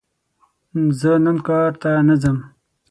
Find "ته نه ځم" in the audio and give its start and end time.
1.81-2.37